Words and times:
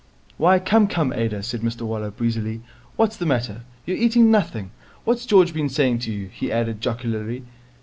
'Why, 0.37 0.57
come, 0.57 0.87
come, 0.87 1.13
Ada,' 1.13 1.43
said 1.43 1.61
Mr 1.61 1.83
Waller, 1.83 2.09
breezily, 2.09 2.61
'what's 2.95 3.17
the 3.17 3.25
matter? 3.27 3.61
You're 3.85 3.97
eating 3.97 4.31
nothing. 4.31 4.71
What's 5.03 5.27
George 5.27 5.53
been 5.53 5.69
saying 5.69 5.99
to 5.99 6.11
you?' 6.11 6.27
he 6.33 6.51
added 6.51 6.81
jocularly. 6.81 7.43